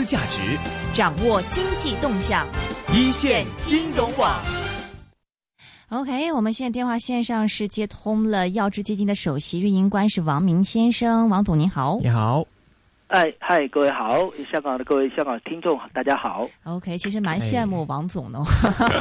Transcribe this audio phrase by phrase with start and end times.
[0.00, 0.40] 资价值，
[0.94, 2.46] 掌握经济动向，
[2.90, 4.42] 一线金融网。
[5.90, 11.98] OK，我们现在电话线上是接通了耀之基金的首席运营官是王明先生，王总您好。
[12.00, 12.46] 你好，
[13.10, 14.20] 哎，嗨，各位好，
[14.52, 16.48] 香港的各位香港听众，大家好。
[16.62, 18.38] OK，其实蛮羡慕王总的，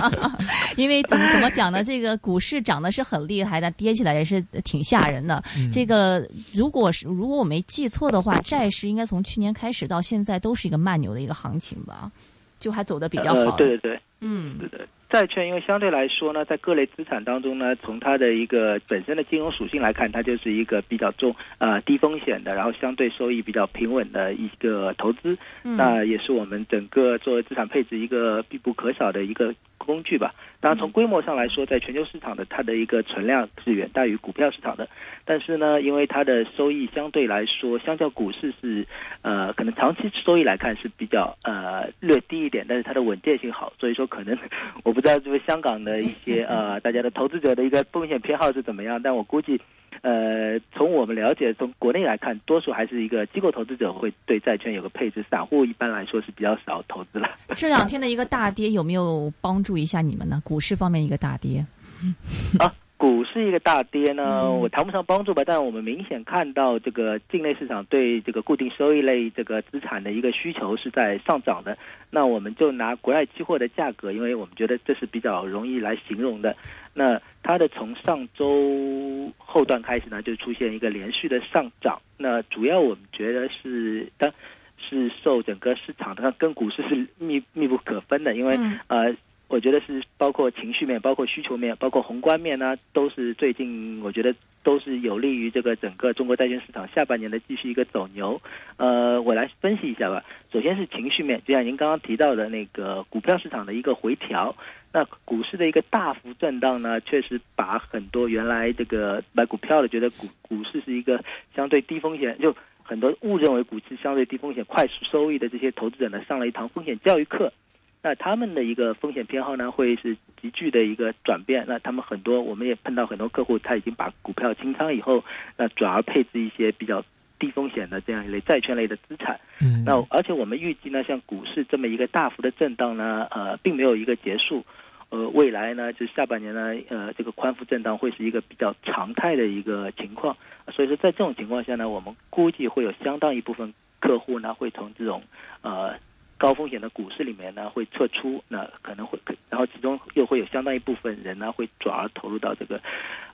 [0.78, 1.84] 因为怎么怎么讲呢？
[1.84, 5.44] 这个股市涨的是很厉害的，跌起来也是挺吓人的。
[5.72, 12.12] 这个如果是如果我没记错的话，债市应该从去年开始到现在都是一个慢牛的一个行情吧，
[12.60, 13.42] 就还走的比较好。
[13.42, 14.88] 呃，对对对，嗯，是的。
[15.10, 25.36] 债券因为相对来说呢，在各类资产当中呢，从它的一个本身的金融属性来看，它就是一个比较重呃低风险的，然后相对收益比较平稳的一个投资。
[25.64, 29.54] 嗯那也是我们整个作为资产配置一个必不可少的一个
[29.90, 30.36] 工具吧。
[30.62, 34.88] 当然，从规模上来说，在全球市场的它的一个存量是远大于股票市场的。
[35.26, 38.86] 但是呢，因为它的收益相对来说，相较股市是
[39.24, 44.38] 呃，可能长期收益来看是比较呃略低一点，但是它的稳健性好，所以说可能
[44.86, 49.60] 我不知道这个香港的一些呃大家的投资者的一个风险偏好是怎么样，但我估计。
[50.02, 57.30] 呃，从我们了解，从国内来看，多数还是一个机构投资者会对债券有个配置，散户一般来说是比较少投资了。
[57.56, 60.42] 这两天的一个大跌有没有帮助一下你们呢？
[60.46, 61.66] 股市方面一个大跌，
[62.60, 71.78] 啊，股市一个大跌呢，嗯我谈不上帮助吧，但我们明显看到这个境内市场对这个固定收益类这个资产的一个需求是在上涨的。
[72.10, 76.54] 那我们就拿国外期货的价格，因为我们觉得这是比较容易来形容的。
[76.94, 82.02] 那它的从上周后段开始呢，就出现一个连续的上涨。
[82.18, 84.30] 那主要我们觉得是当
[84.78, 89.16] 是受整个市场的跟股市是密密不可分的，因为、嗯呃。
[89.50, 94.34] 我觉得是包括情绪面、包括需求面、包括宏观面呢，都是最近我觉得
[94.64, 98.40] 都是有利于这个整个中国债券市场下半年的继续一个走牛。
[98.78, 100.24] 呃，我来分析一下吧。
[100.54, 104.56] 首先是情绪面，就像您刚刚提到的那个股票市场的一个回调，
[104.94, 111.24] 那股市的一个大幅震荡呢，确实把很多原来这个买股票的觉得股股市是一个
[111.56, 117.52] 相对低风险，就很多误认为股市相对低风险、快速收益的这些投资者呢，上了一堂风险教育课。
[118.02, 121.66] 那他们的一个风险偏好呢，会是急剧的一个转变。
[121.68, 125.22] 那他们很多，我们也碰到很多客户，他已经把股票清仓以后，
[125.58, 127.04] 那转而配置一些比较
[127.38, 129.38] 低风险的这样一类债券类的资产。
[129.60, 134.66] 嗯，那而且我们预计呢，像股市这么一个大幅的震荡呢，呃，并没有一个结束。
[135.10, 140.38] 呃，未来呢，就是下半年呢，呃，这个宽幅震荡会是一个比较常态的一个情况。
[140.72, 145.22] 所以说，在这种情况下呢，我们估计会有相当一部分客户呢，会从这种
[145.64, 145.96] 呃。
[146.40, 149.20] 高风险的股市里面呢会撤出，那可能会，
[149.50, 152.82] 然后其中又会有相当一部分人呢会转而投入到这个，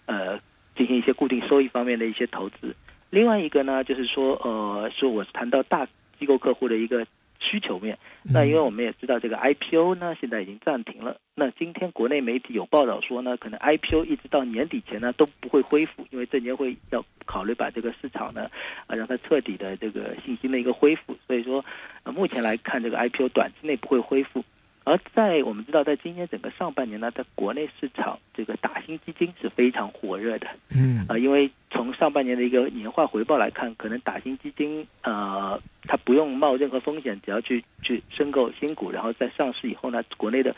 [0.08, 0.38] 呃，
[0.76, 2.76] 进行一些固定收益方面的一些投资。
[3.12, 5.88] 另外一个呢，就是说，呃，是我谈到大
[6.20, 7.06] 机构客户的一个
[7.50, 7.98] 需求面。
[8.24, 11.18] 那因为我们也知道这个 IPO 呢现在已经暂停了。
[11.36, 18.50] 那今天国内媒体有报道说呢，可能 IPO 一直到年底前呢都不会恢复，因为证监会要考虑把这个市场呢，
[18.88, 21.16] 啊让它彻底的这个信心的一个恢复。
[21.28, 21.64] 所以说，
[22.04, 24.44] 呃，目前来看这个 IPO 短期内不会恢复。
[24.86, 30.48] 而在我们知道，在今年整个上半年呢，在国内市场这个打新基金是非常火热的。
[30.70, 40.56] 嗯啊、因为从上半年的一个年化回报来看，可能打新基金呃，它不用冒任何风险，只要去去申购新股，然后在上市以后呢，国内的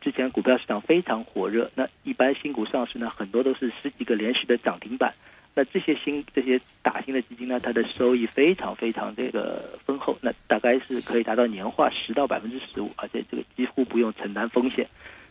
[0.00, 5.14] 之前股票市场非常火热，那一般新股上市呢，很多都是十几个连续的涨停板。
[5.58, 14.86] 那这些新这些打新的基金呢，它的收益非常非常这个丰厚，那大概是可以达到年化十到百分之十五，而且这个几乎不用承担风险。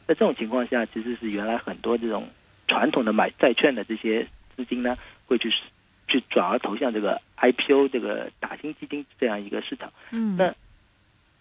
[0.08, 2.28] 在这种情况下，其实是原来很多这种
[2.68, 4.97] 传统的买债券的这些资金呢，
[5.28, 5.53] 会去
[6.08, 9.94] 去转而投向这个 IPO 这个打新基金这样一个市场。
[10.09, 10.56] 嗯，那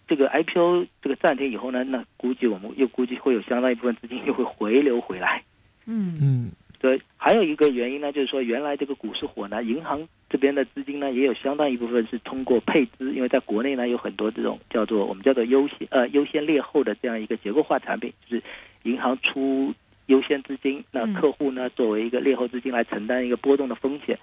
[0.06, 5.42] 这个 IPO 这个暂停以后呢，那估计我们又估计会有相当一部分资金又会回流回来。
[5.86, 6.52] 嗯嗯
[6.84, 18.42] 对，还有一个原因呢，就是说原来这个股市火呢，银行这边的资金呢也有相当一部分是通过配资，因为在国内呢有很多这种叫做我们叫做优先呃优先劣后的这样一个结构化产品，就是
[18.82, 19.72] 银行出
[20.04, 24.18] 优先资金，那嗯客户呢作为一个劣后资金来承担一个波动的风险。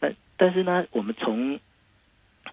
[0.00, 1.58] 那但是呢，我们从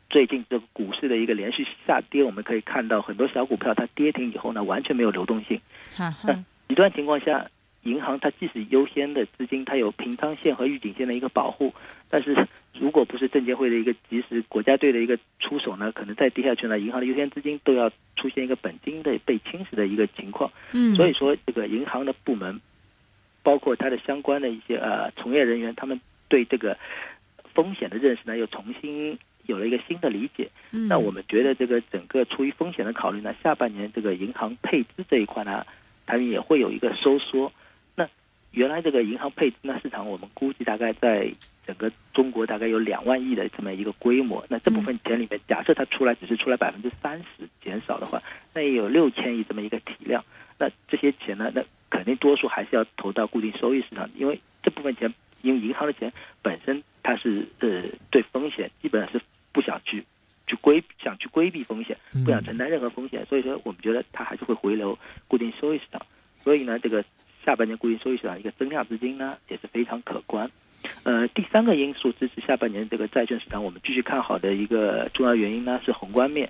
[0.09, 5.61] 最近这个股市的一个连续下跌，我们可以看到很多小股票它跌停以后呢，完全没有流动性。
[5.95, 7.45] 哈哈，极端情况下，
[7.83, 11.73] 银行它即使优先的资金，它有平仓线和预警线的一个保护，
[12.09, 12.47] 但是
[12.79, 20.51] 如果不是证监会的一个及时国家队的一个出手呢，可能再跌下去呢，银行的优先资金都要出现一个本金的被侵蚀的一个情况。
[20.73, 22.61] 嗯，所以说，这个银行的部门，
[23.41, 26.77] 包括它的相关的一些呃从业人员，他们对这个
[27.53, 29.17] 风险的认识呢，又重新
[29.47, 30.51] 有了一个新的理解。
[30.71, 35.65] 嗯那我们觉得这个整个出于风险的考虑呢，下半年这个银行配资这一块呢，
[36.05, 37.51] 它也会有一个收缩。
[38.51, 41.31] 那原来这个银行配资呢市场，我们估计大概在
[41.65, 44.45] 整个中国大概有两万亿的这么一个规模。
[44.49, 48.21] 那这部分钱里面，假设它出来只是出来百分之三十减少的话，
[48.53, 50.23] 那也有六千亿这么一个体量。
[50.59, 56.11] 那这些钱呢，那肯定多数还是要投到固定收益市场，因为这部分钱，因为银行的钱
[56.41, 59.21] 本身它是呃对风险基本上是
[59.51, 60.03] 不想去
[60.45, 66.01] 去规想去规避风险，不想承担任何风险，所以说我们觉得它还是会回流固定收益市场。
[66.37, 67.03] 所以呢，这个
[67.45, 70.49] 下半年固定收益市场一个增量资金呢也是非常可观。
[71.03, 76.49] 呃，第三个因素支持下半年这个债券市场我们继续看好的一个重要原因呢是宏观面。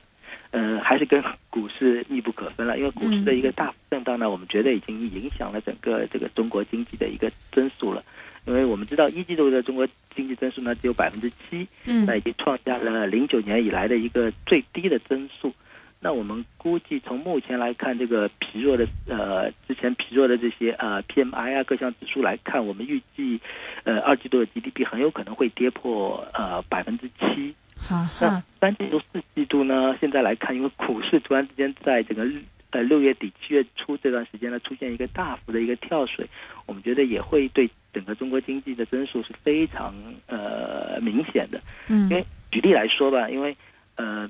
[0.52, 8.04] 呃，还是跟股市密不可分了，因为股市的一个大震荡呢，我们觉得已经影响了整个这个中国经济的一个增速了。
[8.46, 15.54] 因为我们知道一季度的中国经济增速呢只有百分之七，嗯那已经创下了零九年以来的一个最低的增速。
[16.04, 23.40] 那我们估计从目前来看，这个疲弱的呃之前疲弱的这些呃 PMI 啊各项指数来看，我们预计
[23.84, 27.54] 呃二季度的 GDP 很有可能会跌破呃百分之七。
[27.78, 29.96] 好那，三季度、四季度呢？
[30.02, 32.28] 现在来看，因为股市突然之间在整个
[32.72, 36.28] 呃六月底、七月初这段时间呢，出现一个大幅的一个跳水，
[36.66, 39.94] 我们觉得也会对整个中国经济的增速是非常
[40.26, 41.62] 呃明显的。
[41.90, 43.56] 嗯因为举例来说吧，因为
[43.96, 44.30] 呃，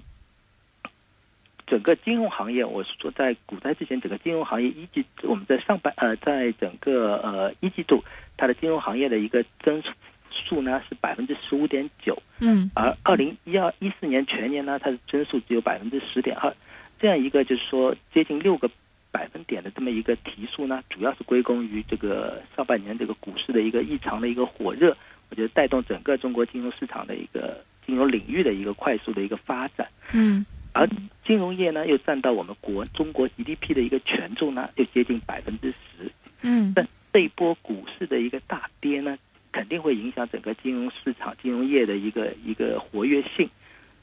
[1.71, 8.03] 整个金融行业，我是说在股灾之前，整个金融行业一季我们在上半呃，在整个呃一季度，
[8.35, 9.81] 它的金融行业的一个增
[10.29, 12.21] 速呢是百分之十五点九。
[12.39, 16.53] 嗯而二零一二一四年全年呢，它的增速只有百分之十点二，
[16.99, 18.69] 这样一个就是说接近六个
[19.09, 24.93] 百分点的这么一个提速呢，主要是归功于这个上半年这个股市的一个异常的一个火热，
[25.29, 29.87] 我觉得带动整个中国金融市场的一个金融领域的一个快速的一个发展。
[30.11, 30.87] 嗯而
[31.25, 36.11] 金融业呢，又占到我们国中国 GDP 的一个权重呢，又接近百分之十。
[36.41, 39.17] 嗯但这一波股市的一个大跌呢，
[39.51, 43.49] 肯定会影响整个金融市场、金融业的一个一个活跃性。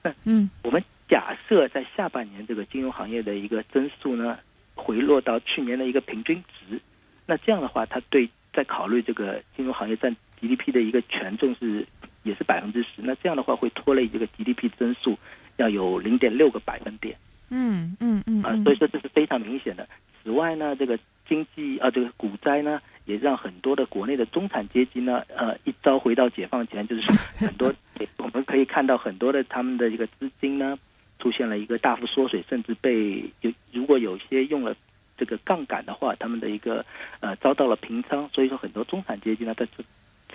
[0.03, 4.39] 那嗯我们假设在下半年这个金融行业的一个增速呢，
[4.75, 6.81] 回落到去年的一个平均值，
[7.27, 11.87] 那这样的话，它对在考虑这个金融行业占 GDP 的一个权重是
[12.23, 15.19] 也是百分之十，那这样的话会拖累这个 GDP 增速
[15.59, 17.15] 要有零点六个百分点。
[17.51, 19.89] 嗯嗯嗯啊，所以说这是非常明显的。
[20.23, 27.03] 此外呢，这个经济啊，这个股灾呢，也让很多的国内的中产阶级呢，呃，一朝回到解放前，就是
[27.39, 27.73] 很多
[28.19, 30.79] 我们可以看到很多的他们的一个资金呢，
[31.19, 34.77] 出现了一个大幅缩水，甚至被有如果有些用了
[35.17, 36.85] 这个杠杆的话，他们的一个
[37.21, 39.83] 呃遭到了平仓，所以说很多中产阶级呢，在这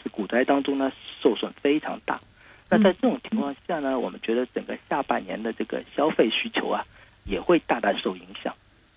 [0.02, 0.92] 次股灾当中呢，
[1.22, 2.20] 受损非常大。
[2.70, 6.86] 那在这种情况下呢，我们觉得整个下半年的这个消费需求啊，
[7.26, 8.54] 也会大大受影响。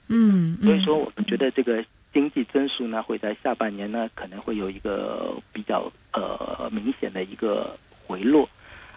[0.09, 7.77] 嗯，所以说，我们觉得这个经济增速呢，会在下半年呢，可能会有一个比较呃明显的一个
[8.07, 8.49] 回落。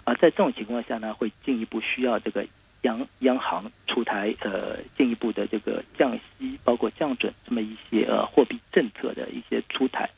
[0.05, 2.45] 而在这种情况下呢，会进一步需要这个
[2.83, 10.09] 央央行出台呃进一步的这个降息，包括降准这么一些呃货币政策的一些出台。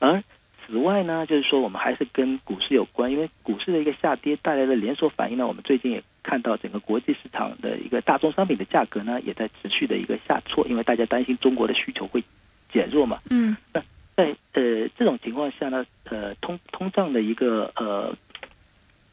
[0.00, 0.22] 而
[0.66, 12.22] 此外呢，就是说我们还是跟股市有关，因为股市的一个下跌带来的连锁反应呢，我们最近也看到整个国际市场的一个大宗商品的价格呢，也在持续的一个下挫，因为大家担心中国的需求会
[12.72, 13.20] 减弱嘛。
[13.30, 13.82] 嗯那
[14.16, 18.14] 在呃这种情况下呢，呃通通胀的一个呃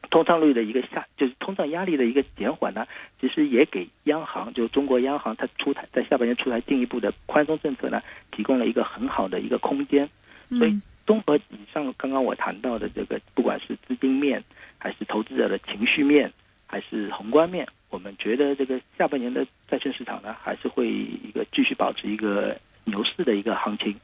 [0.10, 2.86] 通胀率的一个下，就是通胀压力的一个减缓呢，
[3.20, 10.08] 其实也给央行，就中国央行它出台在下半年出台进一步的宽松政策呢，提供了一个很好的一个空间。
[10.50, 14.44] 所以嗯综合以上刚刚我谈到的这个，不管是资金面，
[14.78, 16.32] 还是投资者的情绪面，
[16.66, 23.96] 还是宏观面，我们觉得这个下半年的债券市场呢，还是会一个继续保持一个牛市的一个行情。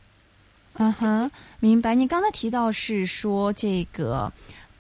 [0.74, 1.96] 嗯哼，明白。
[1.96, 4.32] 你刚才提到是说这个。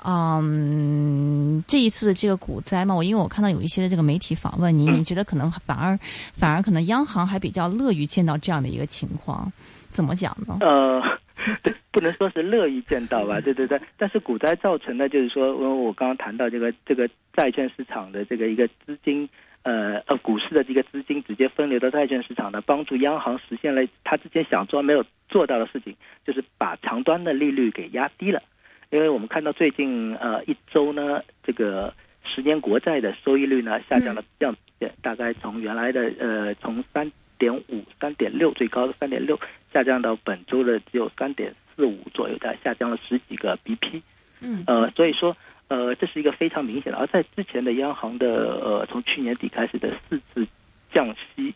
[0.10, 5.98] 嗯，这一次的这个股灾嘛，我因为我看到有一些的这个媒体访问您，您觉得可能反而
[6.34, 9.52] 反而可能央行还比较乐于见到这样的一个情况，
[9.90, 10.60] 怎么讲呢？
[10.62, 11.02] 呃，
[11.92, 13.80] 不能说是乐意见到吧，对对对。
[13.98, 19.28] 但是股灾造成的，就是说，因为我刚刚谈到这个这个债券市场的这个一个资金，
[19.64, 28.42] 呃呃，股市的这个资金直接分流到债券市场呢，帮助央行实现了他之前想做没有做到的事情，就是把长端的利率给压低了。
[28.90, 39.40] 因为我们看到最近呃一周呢，这个十年国债的收益率呢下降了比较明显，大概从原来的呃从三点五、三点六最高的三点六，
[39.74, 44.02] 下降到本周的只有三点四五左右，的下降了十几个 BP。
[44.40, 45.36] 嗯呃，所以说
[45.68, 46.98] 呃，这是一个非常明显的。
[46.98, 48.28] 而在之前的央行的
[48.62, 50.48] 呃，从去年底开始的四次
[50.92, 51.54] 降息，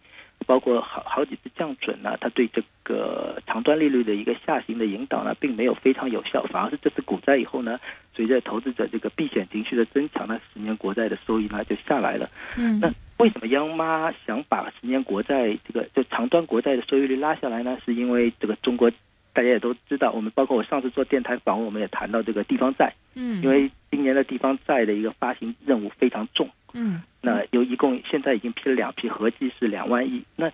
[0.48, 7.80] 包括好好几次降准呢，它对这个长端利率的一个下行的引导呢，并没有非常有效，反而是这次股灾以后呢，
[8.16, 12.28] 随着投资者这个避险情绪的增强呢，十年国债的收益呢就下来了。
[12.58, 17.78] 嗯，那为什么央妈想把十年国债这个就长端国债的收益率拉下来呢？
[17.86, 18.92] 是因为这个中国。
[19.34, 22.94] 大家也都知道，我们包括我上次做电台访问，我们也谈到这个地方债。
[23.16, 26.50] 嗯，因为今年的地方债的一个发行任务非常重。
[26.74, 30.22] 嗯，那有一共现在已经批了两批，合计是两万亿。
[30.36, 30.52] 那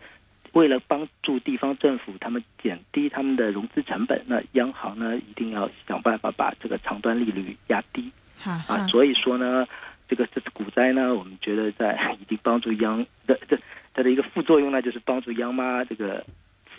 [0.52, 8.12] 为了帮助地方政府他们减低他们的融资成本，那央行呢一定要想办法把这个长端利率压低。
[8.46, 9.68] 啊，所以说呢，
[10.08, 13.58] 这个这次股灾呢，我们觉得在已经帮助央的这
[13.94, 16.26] 它的一个副作用呢，就是帮助央妈这个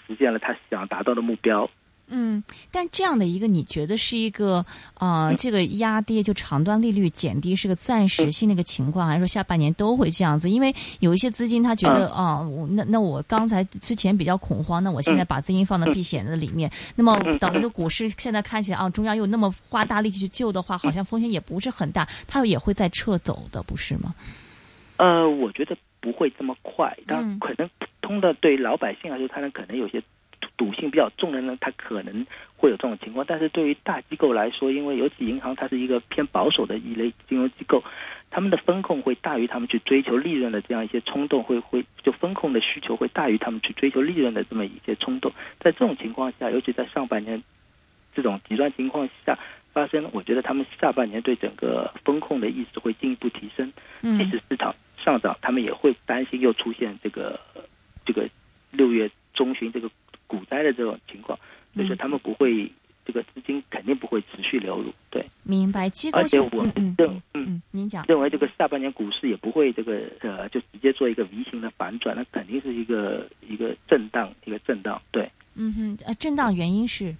[0.06, 1.70] 实现了她想达到的目标。
[2.10, 10.48] 嗯，但这样的一个，你觉得是一个啊，这个压跌就长端利率减低是个暂时性的一个情况，还是说下半年都会这样子？
[10.48, 24.14] 因为有一些资金他觉得啊，我那那我刚才之前比较恐慌，那我现在把资金放到避险的里面，那么等这个股市现在看起来啊，中央又那么花大力气去救的话，好像风险也不是很大，他也会再撤走的，不是吗？
[24.96, 30.02] 呃，我觉得不会这么快，但可能普通的对老百姓来说，他们可能有些。
[30.58, 33.24] 赌性比较重的呢，它可能会有这种情况。
[33.26, 37.82] 但是对于大机构来说，因为尤其银行它是一个偏保守的一类金融机构，
[38.28, 45.32] 他们的风控会大于他们去追求利润的这样一些冲动，会会就风控的需求会大于他们去追求利润的这么一些冲动。
[45.60, 47.40] 在这种情况下，尤其在上半年
[48.14, 49.38] 这种极端情况下
[49.72, 53.72] 发生，我觉得他们下半年对整个风控的意识会进一步提升。
[54.02, 57.38] 即使市场上涨，他们也会担心又出现这个
[58.04, 58.28] 这个
[58.72, 59.88] 六月中旬这个。
[60.28, 61.36] 股灾的这种情况，
[61.74, 62.70] 所以说他们不会
[63.04, 65.88] 这个资金肯定不会持续流入，对，明白。
[65.88, 66.64] 机构而且我
[66.96, 75.28] 认嗯，您讲认为这个下半年股市也不会这个呃就直接做一个 V 型的反转，那肯定是一个一个震荡一个震荡，对。
[75.54, 77.16] 嗯哼，呃，震荡原因是，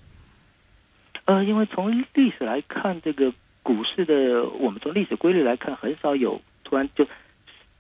[1.25, 7.05] 呃，因为从历史来看，这个股市的我们从历史规律来看，很少有突然就。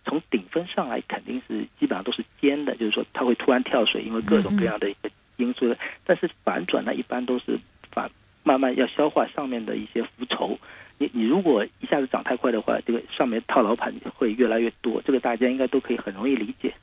[0.04, 5.74] 从顶峰上来，肯定是基本上都是尖的，就是说它会突然跳水，因为各种各样的一个因素。
[6.04, 7.58] 但是反转呢，一般都是
[7.90, 8.10] 反
[8.44, 10.58] 慢慢要消化上面的一些浮筹。
[10.98, 16.74] 你你如果一下子涨太快的话，这个上面套牢盘会越来越多，这个大家应该都可以很容易理解。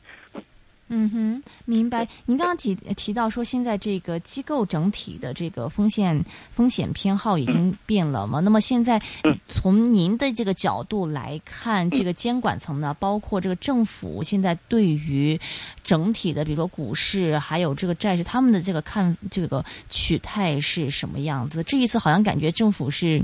[0.87, 2.07] 嗯哼，明白。
[2.27, 6.23] 您刚刚提提到说，现在这个机构整体的这个风险
[6.53, 8.39] 风险偏好已经变了嘛？
[8.39, 9.01] 那么现在
[9.47, 15.39] 从您的这个角度来看，这个监管层呢，包括这个政府，现在对于
[15.83, 21.63] 整体的，比如说股市还有这个债市，他们的这个看这个取态是什么样子？
[21.63, 23.19] 这一次好像感觉政府是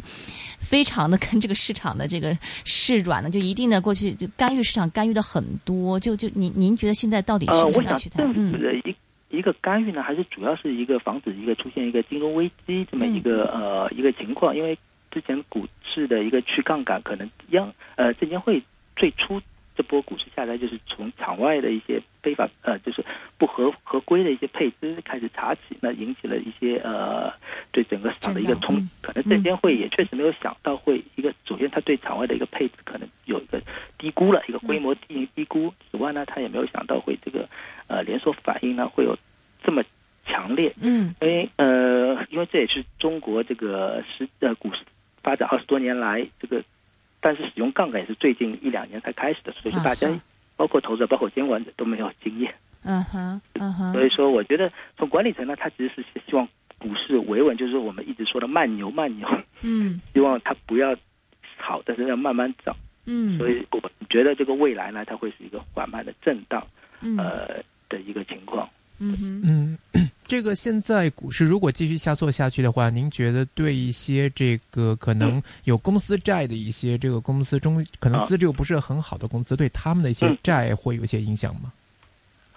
[0.58, 6.00] 非常的跟这个市场的这个示软的，就一定的过去就干预市场，干预的很多。
[6.00, 7.50] 就就您您觉得现在到底？
[7.51, 8.96] 呃，我想政府的一
[9.29, 14.77] 一个干预呢，还是主要是一个防止一个出现一个金融危机这么一个呃一个情况，因为
[15.10, 18.62] 之前股市的一个去杠杆，可能央呃证监会
[18.96, 19.41] 最初。
[19.75, 23.04] 这波股市下来，就是从场外的一些非法呃，就是
[23.38, 27.32] 不合合规的一些配资开始查起，那引起了一些呃
[27.72, 28.90] 对整个市场的一个冲。
[29.01, 33.62] 可能证监会也确实没有想到会一个，首先他对场外的一个配置可能有一个
[33.98, 35.74] 低估了一个规模低低估。
[35.90, 37.48] 此外呢，他也没有想到会这个
[37.88, 39.18] 呃连锁反应呢会有
[39.63, 39.82] 这么
[40.25, 40.74] 强烈。
[40.82, 44.82] 嗯，因为呃，因为这也是中国这个十呃股市
[45.24, 46.62] 发展二十多年来这个。
[47.22, 50.10] 但是使用杠杆也是最近一两年才开始的，所以说大家
[50.58, 52.54] 包括投资者、包括监管者都没有经验。
[52.84, 53.94] 嗯哼，嗯哼。
[53.94, 56.48] 所以说，我觉得从管理层呢，他其实是希望
[56.80, 59.28] 股市维稳，就是我们一直说的慢牛、慢牛。
[59.62, 60.01] 嗯。
[60.13, 60.96] 希望它不要
[61.58, 62.75] 好，但是要慢慢涨。
[63.06, 63.38] 嗯。
[63.38, 66.66] 所以我觉得这个未来呢，它会是一个缓慢的震荡，
[67.18, 68.68] 呃的一个情况。
[69.00, 69.42] 嗯哼。
[69.46, 69.78] 嗯。
[70.32, 81.74] 这个现在股市如果继续下挫下去的话，您觉得对一些这个可能有公司债的一些这个公司中，可能资质又不是很好的公司，对他们的一些债会有一些影响吗？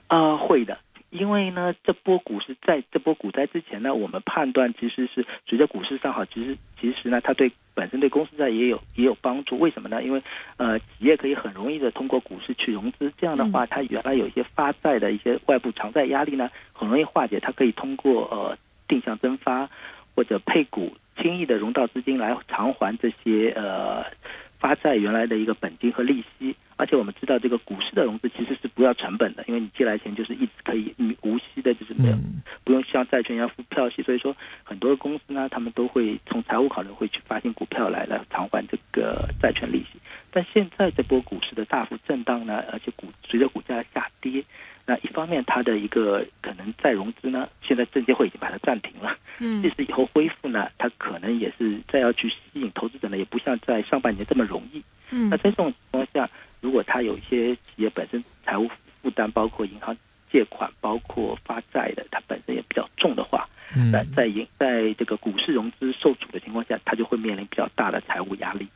[0.06, 0.78] 啊，会的。
[1.14, 9.56] 因为呢，这波股市在这波股灾之前呢，我们判断其实是随着股市上好，其实其实呢，它对本身对公司债也有也有帮助。
[9.60, 10.02] 为什么呢？
[10.02, 10.20] 因为
[10.56, 17.38] 呃，企业可以很容易的通过股市去融资，这样的话，它原来有一些发债的一些外部偿债压力呢，很容易化解。
[17.38, 19.70] 它可以通过呃定向增发
[20.16, 24.04] 或者配股，轻易的融到资金来偿还这些呃。
[24.56, 32.16] 发债原来的一个本金和利息，而且我们知道这个股市的融资其实是不要成本的，因为你借来钱就是一直可以无息的，就是没有
[32.64, 34.02] 不用像债券一样付票息。
[34.02, 39.98] 所以说，很多公司呢，他们都会从财务考虑会去发行股票来来偿还这个个债券利息。
[40.30, 44.42] 但现在这波股市的大幅震荡呢，而且股随着股价下跌，
[44.86, 49.16] 那一方面它的一个可能再融资呢，现在证监会已经把它暂停了。
[49.38, 54.82] 嗯即使以后恢复呢，它可能也是再要去吸引投资者呢，也不像在上半年这么容易。
[55.10, 55.72] 嗯那在这种
[56.94, 58.70] 它有一些企业本身财务
[59.02, 59.96] 负担，包括银行
[60.30, 68.68] 借款、包括发债的，它本身也比较重的话，嗯在在银在这个股市融资受阻的情况下，它就会面临比较大的财务压力。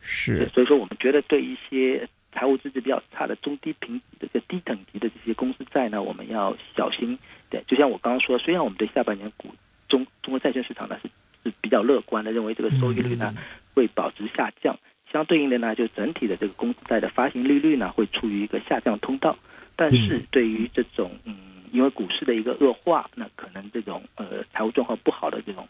[0.00, 7.18] 是所以说，我们觉得对一些财务资质比较差的中低评级的、这低等级的这些公司债呢，我们要小心。
[7.50, 9.52] 对，就像我刚刚说，虽然我们对下半年股
[9.88, 11.10] 中中国债券市场呢是
[11.42, 13.42] 是比较乐观的，认为这个收益率呢嗯
[13.74, 14.78] 会保持下降，
[15.12, 19.36] 相对应的呢，就整体的这个公司债的发行利率呢会处于一个下降通道。
[19.76, 21.36] 但是嗯对于这种嗯，
[21.72, 25.68] 因为股市的一个恶化，那可能这种呃财务状况不好的这种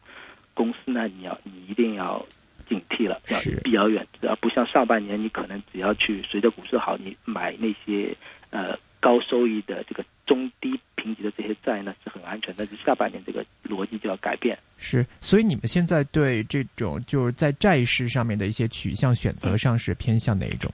[0.55, 2.25] 公司呢，你要你一定要
[2.69, 8.17] 警惕了，要是避而远之，而不像上半年你可能只要去随着股市好，你买那些
[8.51, 14.57] 呃高收益的这个中低评级的这些债呢是很安全，但是下半年这个逻辑就要改变。
[14.77, 20.71] 是，所以你们现在对这种就是在债市上面的一些取向选择上是偏向哪一种？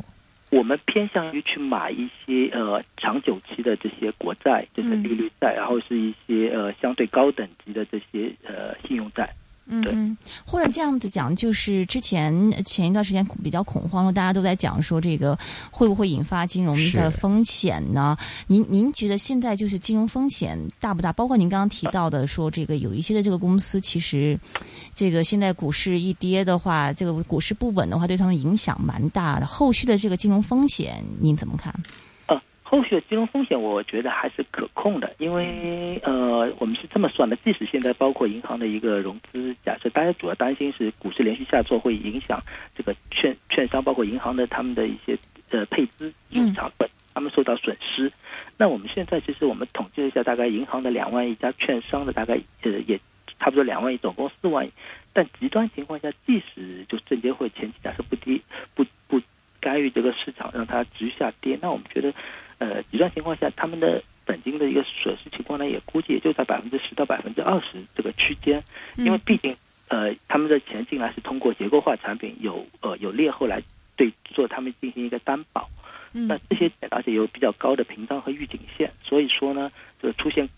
[0.51, 9.33] 我们偏向于去买一些呃长久期的这些国债，就是利率债，然后是一些呃相对高等级的这些呃信用债。
[9.67, 15.39] 对嗯嗯，或者这样子讲，就是之前前一段时间比较恐慌，大家都在讲说这个
[15.71, 18.17] 会不会引发金融的风险呢？
[18.47, 21.13] 您您觉得现在就是金融风险大不大？
[21.13, 24.39] 包括您刚刚提到的说这个有一些的这个公司，其实
[24.95, 29.47] 这个现在股市一跌的话，这个股市不稳的话，对他们影响蛮大的。
[29.47, 31.75] 后续的这个金融风险您怎么看？
[32.75, 42.43] 后续的金融风险，我觉得还是可控的，因为呃，我们是这么算的，即使现在包括银行的一个融资，假设大家主要担心是股市连续下挫会影响
[42.75, 45.17] 这个券券商，包括银行的他们的一些
[45.51, 48.11] 呃配资嗯成本，他们受到损失。
[48.57, 52.99] 那我们现在其实我们统计了一下，大概银行的两万亿加券商的大概呃也
[53.39, 54.71] 差不多两万亿，总共四万亿。
[55.13, 58.43] 但极端情况下，即使就证监会前期假设不低
[58.75, 59.21] 不不
[59.61, 62.13] 干预这个市场，让它直下跌，那我们觉得，
[62.65, 68.65] 呃，极端情况下，他们的本金的一个损失情况呢，也估计也就在百分之十到百分之二十这个区间，
[68.97, 69.55] 因为毕竟
[69.89, 73.63] 呃，他们的钱进来是通过结构化产品有呃有劣后来
[73.97, 75.69] 对做他们进行一个担保，
[76.15, 76.27] 嗯。
[76.27, 80.49] 那这些钱而且有比较高的屏障和预警线，所以说呢，这个出现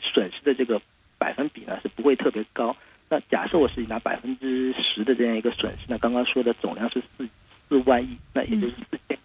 [0.00, 0.82] 损失的这个
[1.16, 2.76] 百分比呢是不会特别高。
[3.08, 7.26] 那假设我是拿百分之十的这样一个损失，那刚刚说的总量是四
[7.68, 9.18] 四万亿，那也就是四千、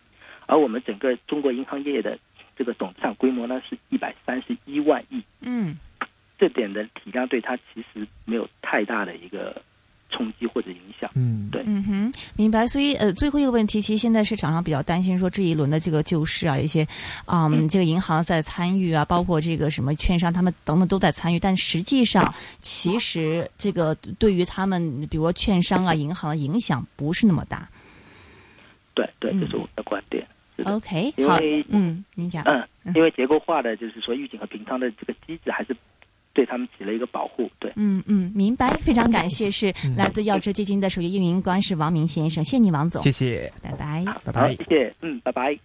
[0.47, 2.17] 而我们整个中国银行业的
[2.57, 5.77] 这个总资产规模呢是一百三十一万亿，嗯
[6.39, 9.59] 这点的体量对它其实没有太大的一个
[10.09, 11.09] 冲击或者影响。
[11.15, 12.67] 嗯，对嗯哼，明白。
[12.67, 16.87] 所以呃，最后一个问题，其实现在市场上比较担心说这一轮的这个救市啊，一些
[17.25, 22.31] 嗯，这个银行在参与啊，包括这个什么券商，他们等等都在参与，但实际上
[22.61, 27.67] 其实这个对于他们，比如说券商啊、银行的影响不是那么大。
[28.93, 30.25] 对对，嗯这是我的观点。
[30.63, 35.75] OK，好因为，嗯，您讲，嗯，因为结构化的就是说预警和平仓的这个机制，还是
[36.33, 37.49] 对他们起了一个保护。
[37.59, 43.51] 对，嗯嗯，明白，非常感谢，是嗯来自耀之基金的首席运营官是王明先生，谢谢你，王总，谢谢。
[43.61, 44.03] 拜拜。
[44.23, 45.57] 拜拜，谢谢，嗯，拜拜。